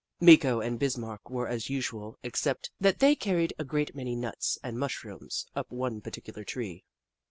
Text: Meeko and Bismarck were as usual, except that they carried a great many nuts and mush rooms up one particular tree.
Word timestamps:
Meeko 0.19 0.61
and 0.65 0.79
Bismarck 0.79 1.29
were 1.29 1.47
as 1.47 1.69
usual, 1.69 2.17
except 2.23 2.71
that 2.79 2.97
they 2.97 3.13
carried 3.13 3.53
a 3.59 3.63
great 3.63 3.93
many 3.93 4.15
nuts 4.15 4.57
and 4.63 4.79
mush 4.79 5.03
rooms 5.03 5.45
up 5.55 5.71
one 5.71 6.01
particular 6.01 6.43
tree. 6.43 6.83